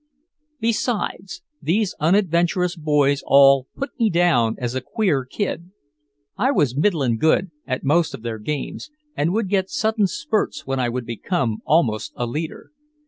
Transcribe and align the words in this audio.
Besides, 0.59 1.43
these 1.61 1.93
unadventurous 1.99 2.75
boys 2.75 3.21
all 3.23 3.67
put 3.77 3.91
me 3.99 4.09
down 4.09 4.55
as 4.57 4.73
"a 4.73 4.81
queer 4.81 5.25
kid." 5.25 5.69
I 6.35 6.49
was 6.49 6.75
middling 6.75 7.19
good 7.19 7.51
at 7.67 7.83
most 7.83 8.15
of 8.15 8.23
their 8.23 8.39
games 8.39 8.89
and 9.15 9.31
would 9.31 9.47
get 9.47 9.69
sudden 9.69 10.07
spurts 10.07 10.65
when 10.65 10.79
I 10.79 10.89
would 10.89 11.05
become 11.05 11.59
almost 11.67 12.13
a 12.15 12.25
leader. 12.25 12.71